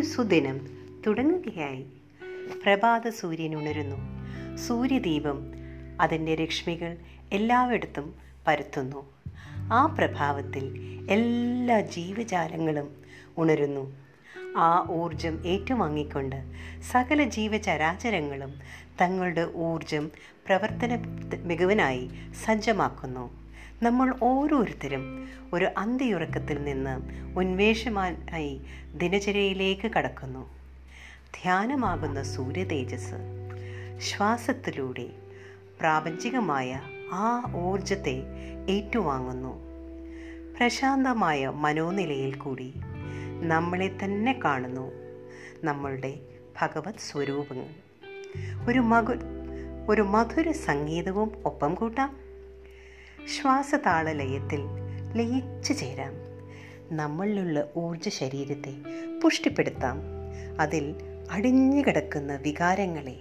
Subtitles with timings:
[0.00, 0.66] സുദിനം
[1.06, 1.86] തുടങ്ങുകയായി.
[2.64, 3.96] പ്രഭാത സൂര്യൻ ഉണരുന്നു.
[4.56, 5.52] സൂര്യദീപം
[6.00, 6.96] അതിന്റെ രശ്മികൾ
[7.32, 8.14] എല്ലായിടത്തും
[8.46, 9.12] പരത്തുന്നു.
[9.72, 10.74] ആ പ്രഭാവത്തിൽ
[11.10, 12.96] എല്ലാ ജീവജാലങ്ങളും
[13.38, 13.92] ഉണരുന്നു.
[14.56, 16.42] ആ ഊർജം ഏറ്റുവാങ്ങിക്കൊണ്ട്
[16.92, 18.54] സകല ജീവചരാചരങ്ങളും
[19.00, 20.10] തങ്ങളുടെ ഊർജം
[20.46, 20.96] പ്രവർത്തന
[21.44, 22.10] മികവിനായി
[22.44, 23.41] സജ്ജമാക്കുന്നു.
[23.82, 27.00] നമ്മൾ ഓരോരുത്തരും ഒരു അന്തിയുറക്കത്തിൽ നിന്ന്
[27.38, 28.60] ഉന്മേഷമായി
[28.94, 30.50] ദിനചര്യയിലേക്ക് കടക്കുന്നു.
[31.34, 33.14] ധ്യാനമാകുന്ന സൂര്യ തേജസ്
[33.98, 35.06] ശ്വാസത്തിലൂടെ
[35.80, 36.80] പ്രാപഞ്ചികമായ
[37.12, 38.22] ആ ഊർജത്തെ
[38.68, 39.60] ഏറ്റുവാങ്ങുന്നു.
[40.56, 42.74] പ്രശാന്തമായ മനോനിലയിൽ കൂടി
[43.42, 44.92] നമ്മളെ തന്നെ കാണുന്നു.
[45.64, 46.20] നമ്മളുടെ
[46.60, 47.68] ഭഗവത് സ്വരൂപങ്ങൾ.
[48.68, 49.14] ഒരു മകു
[49.88, 52.31] ഒരു മധുര സംഗീതവും ഒപ്പം കൂട്ടാം.
[53.26, 54.60] ശ്വാസതാളലയത്തിൽ
[55.14, 56.12] ലയിച്ചു ചേരാം.
[56.96, 58.74] നമ്മളിലുള്ള ഊർജ ശരീരത്തെ
[59.22, 60.00] പുഷ്ടിപ്പെടുത്താം.
[60.60, 60.94] അതിൽ
[61.30, 63.16] അടിഞ്ഞു കിടക്കുന്ന വികാരങ്ങളെ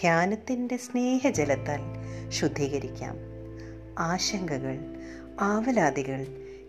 [0.00, 1.80] ധ്യാനത്തിന്റെ സ്നേഹജലത്താൽ
[2.28, 3.16] ശുദ്ധീകരിക്കാം.
[3.98, 4.78] ആശങ്കകൾ
[5.40, 6.26] ആവലാതികൾ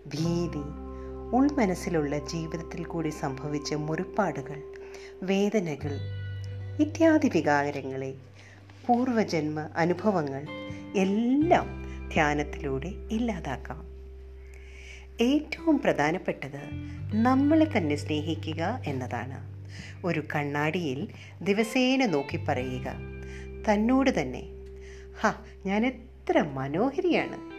[0.08, 0.94] ഭീതി
[1.34, 4.62] ഉൾമനസ്സിലുള്ള ജീവിതത്തിൽ കൂടി സംഭവിച്ച മുറിപ്പാടുകൾ
[5.24, 6.00] വേദനകൾ
[6.80, 8.14] ഇത്യാദി വികാരങ്ങളെ
[8.88, 10.48] പൂർവജന്മ അനുഭവങ്ങൾ
[10.96, 11.83] എല്ലാം
[12.14, 13.94] ധ്യാനത്തിലൂടെ ഇല്ലാതാക്കാം.
[15.22, 16.70] ഏറ്റവും പ്രധാനപ്പെട്ടത്
[17.14, 19.54] നമ്മളെ തന്നെ സ്നേഹിക്കുക എന്നതാണ്.
[20.06, 21.08] ഒരു കണ്ണാടിയിൽ
[21.42, 22.86] ദിവസേന നോക്കി പറയുക
[23.70, 24.44] തന്നോട് തന്നെ.
[25.22, 25.34] ഹ
[25.66, 27.54] ഞാൻ എത്ര മനോഹരിയാണ്.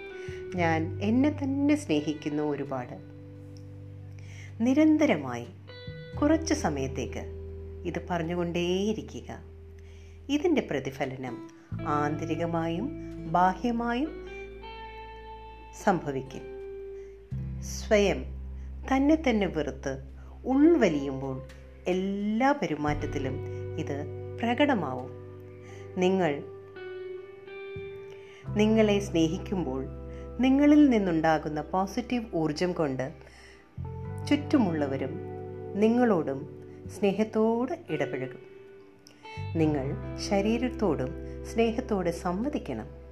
[0.56, 2.98] ഞാൻ എന്നെ തന്നെ സ്നേഹിക്കുന്നു ഒരുപാട്.
[4.60, 5.47] നിരന്തരമായി
[6.22, 7.22] കുറച്ച് സമയത്തേക്ക്
[7.86, 9.38] ഇത് പറഞ്ഞുകൊണ്ടേയിരിക്കുക.
[10.28, 11.48] ഇതിന്റെ പ്രതിഫലനം
[11.86, 12.91] ആന്തരികമായും
[13.32, 14.25] ബാഹ്യമായും
[15.83, 16.42] സംഭവിക്കും.
[17.62, 18.25] സ്വയം
[18.93, 20.04] തന്നെ തന്നെ വെറുത്ത്
[20.44, 21.43] ഉൾവലിയുമ്പോൾ
[21.87, 23.47] എല്ലാ പെരുമാറ്റത്തിലും
[23.78, 24.04] ഇത്
[24.43, 25.10] പ്രകടമാവും.
[25.97, 26.43] നിങ്ങൾ
[28.49, 29.87] നിങ്ങളെ സ്നേഹിക്കുമ്പോൾ
[30.41, 33.12] നിങ്ങളിൽ നിന്നുണ്ടാകുന്ന പോസിറ്റീവ് ഊർജം കൊണ്ട്
[34.28, 35.10] ചുറ്റുമുള്ളവരും
[35.75, 36.65] നിങ്ങളോടും
[36.99, 38.38] സ്നേഹത്തോട് ഇടപഴകും.
[39.56, 39.97] നിങ്ങൾ
[40.31, 41.10] ശരീരത്തോടും
[41.53, 43.03] സ്നേഹത്തോടെ സംവദിക്കണം.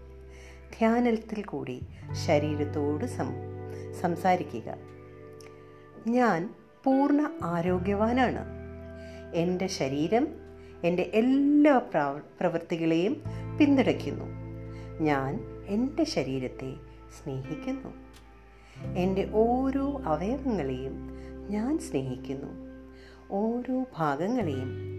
[0.78, 1.87] ധ്യാനത്തിൽ കൂടി
[2.27, 3.33] ശരീരത്തോട് സം
[4.00, 4.75] സംസാരിക്കുക.
[6.06, 8.44] ഞാൻ പൂർണ ആരോഗ്യവാനാണ്.
[9.34, 10.28] എന്റെ ശരീരം
[10.84, 11.81] എന്റെ എല്ലാ
[12.41, 13.22] പ്രവൃത്തികളെയും
[13.61, 14.25] പിന്തുണയ്ക്കുന്നു.
[15.00, 16.75] ഞാൻ എന്റെ ശരീരത്തെ
[17.22, 17.88] സ്നേഹിക്കുന്നു.
[18.97, 21.11] എന്റെ ഓരോ അവയവങ്ങളെയും
[21.50, 22.72] ഞാൻ സ്നേഹിക്കുന്നു.
[23.31, 24.91] ഓരോ ഭാഗങ്ങളെയും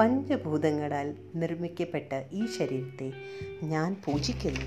[0.00, 3.12] പഞ്ചഭൂതങ്ങളാൽ നിർമ്മിക്കപ്പെട്ട ഈ ശരീരത്തെ
[3.62, 4.60] ഞാൻ പൂജിക്കുന്നു.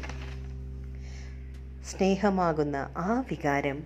[1.84, 3.84] സ്നേഹമാകുന്ന ആ വികാരം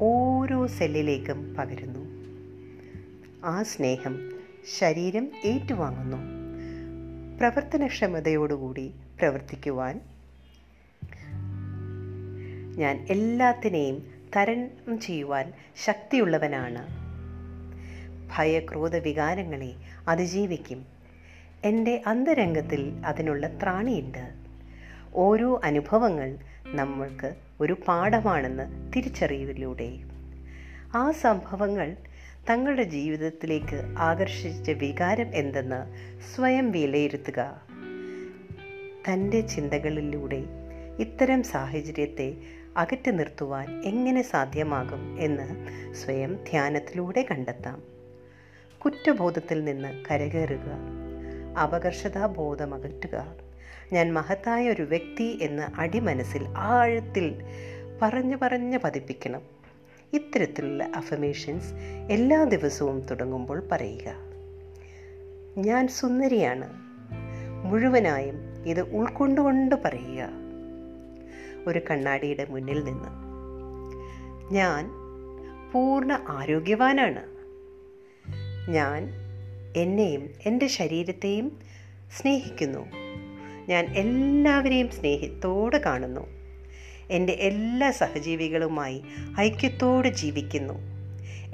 [0.00, 2.00] ഓരോ സെല്ലിലേക്കും പകരുന്നു.
[3.44, 4.32] ആ സ്നേഹം
[4.78, 6.16] ശരീരം ഏറ്റുവാങ്ങുന്നു.
[7.38, 10.00] പ്രവർത്തനക്ഷമതയോടുകൂടി പ്രവർത്തിക്കുവാൻ
[12.76, 14.06] ഞാൻ എല്ലാത്തിനെയും
[14.36, 15.52] തരണം ചെയ്യുവാൻ
[15.84, 17.07] ശക്തിയുള്ളവനാണ്.
[18.36, 19.74] ഭയക്രോധ വികാരങ്ങളെ
[20.08, 20.86] അതിജീവിക്കും.
[21.64, 24.32] എന്റെ അന്തരംഗത്തിൽ അതിനുള്ള ത്രാണിയുണ്ട്.
[25.14, 29.98] ഓരോ അനുഭവങ്ങൾ നമ്മൾക്ക് ഒരു പാഠമാണെന്ന് തിരിച്ചറിയലിലൂടെ.
[30.94, 31.96] ആ സംഭവങ്ങൾ
[32.50, 35.86] തങ്ങളുടെ ജീവിതത്തിലേക്ക് ആകർഷിച്ച വികാരം എന്തെന്ന്
[36.34, 37.60] സ്വയം വിലയിരുത്തുക.
[39.08, 40.44] തന്റെ ചിന്തകളിലൂടെ
[40.98, 42.36] ഇത്തരം സാഹചര്യത്തെ
[42.76, 47.97] അകറ്റി നിർത്തുവാൻ എങ്ങനെ സാധ്യമാകും എന്ന് സ്വയം ധ്യാനത്തിലൂടെ കണ്ടെത്താം.
[48.84, 50.64] കുറ്റബോധത്തിൽ നിന്ന് കരകയറുക.
[51.62, 53.34] അപകർഷതാബോധം അകറ്റുക
[53.92, 57.42] ഞാൻ മഹത്തായ ഒരു വ്യക്തി എന്ന് അടിമനസ്സിൽ ആഴത്തിൽ
[58.02, 59.40] പറഞ്ഞു പറഞ്ഞ് പതിപ്പിക്കണം.
[60.12, 61.72] ഇത്തരത്തിലുള്ള അഫമേഷൻസ്
[62.10, 64.14] എല്ലാ ദിവസവും തുടങ്ങുമ്പോൾ പറയുക.
[65.58, 66.72] ഞാൻ സുന്ദരിയാണ്.
[67.64, 68.36] മുഴുവനായും
[68.66, 70.28] ഇത് ഉൾക്കൊണ്ടുകൊണ്ട് പറയുക.
[71.66, 73.08] ഒരു കണ്ണാടിയുടെ മുന്നിൽ നിന്ന്.
[74.54, 74.90] ഞാൻ
[75.72, 77.37] പൂർണ ആരോഗ്യവാനാണ്.
[78.68, 79.08] ഞാൻ
[79.76, 81.58] എന്നെയും എന്റെ ശരീരത്തെയും
[82.16, 82.86] സ്നേഹിക്കുന്നു.
[83.68, 86.26] ഞാൻ എല്ലാവരെയും സ്നേഹത്തോടെ കാണുന്നു.
[87.10, 89.02] എന്റെ എല്ലാ സഹജീവികളുമായി
[89.40, 90.74] ഐക്യത്തോടെ ജീവിക്കുന്നു.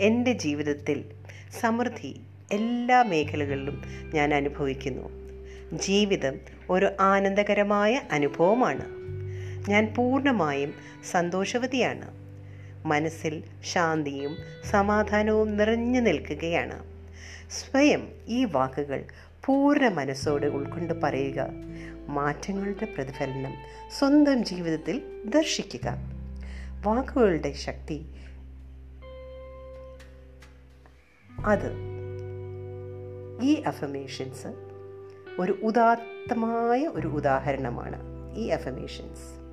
[0.00, 1.04] എന്റെ ജീവിതത്തിൽ
[1.60, 2.20] സമൃദ്ധി
[2.52, 3.82] എല്ലാ മേഖലകളിലും
[4.14, 5.08] ഞാൻ അനുഭവിക്കുന്നു.
[5.72, 6.34] ജീവിതം
[6.70, 8.84] ഒരു ആനന്ദകരമായ അനുഭവമാണ്.
[9.70, 10.74] ഞാൻ പൂർണമായും
[11.10, 12.10] സന്തോഷവതിയാണ്.
[12.86, 14.36] മനസ്സിൽ ശാന്തിയും
[14.70, 16.93] സമാധാനവും നിറഞ്ഞു നിൽക്കുകയാണ്.
[17.54, 19.04] സ്വയം ഈ വാക്കുകൾ
[19.44, 21.46] പൂർണ മനസ്സോടെ ഉൾക്കൊണ്ട് പറയുക.
[22.06, 23.52] മാറ്റങ്ങളുടെ പ്രതിഫലനം
[23.98, 25.94] സ്വന്തം ജീവിതത്തിൽ ദർശിക്കുക.
[26.84, 28.14] വാക്കുകളുടെ ശക്തി
[31.44, 31.70] അത്.
[33.42, 34.46] ഈ അഫമേഷൻസ്
[35.38, 38.02] ഒരു ഉദാത്തമായ ഒരു ഉദാഹരണമാണ്
[38.36, 39.43] ഈ അഫമേഷൻസ്